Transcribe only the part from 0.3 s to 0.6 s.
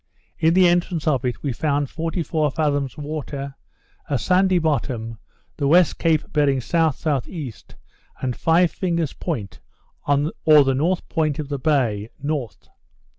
In